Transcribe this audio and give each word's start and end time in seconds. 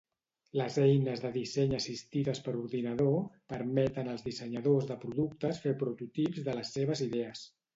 Les 0.59 0.77
eines 0.83 1.19
de 1.25 1.29
disseny 1.35 1.75
assistides 1.79 2.41
per 2.47 2.55
ordinador 2.61 3.19
permeten 3.53 4.09
als 4.15 4.27
dissenyadors 4.31 4.89
de 4.93 4.99
productes 5.05 5.63
fer 5.67 5.75
prototips 5.85 6.45
de 6.49 6.61
les 6.61 6.77
seves 6.81 7.07
idees. 7.09 7.47